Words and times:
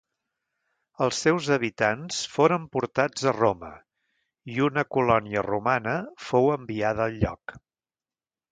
Els 1.07 1.17
seus 1.25 1.49
habitants 1.55 2.21
foren 2.37 2.65
portats 2.77 3.27
a 3.31 3.33
Roma 3.37 3.69
i 4.55 4.57
una 4.69 4.87
colònia 4.97 5.45
romana 5.49 5.97
fou 6.31 6.53
enviada 6.59 7.09
al 7.09 7.23
lloc. 7.25 7.59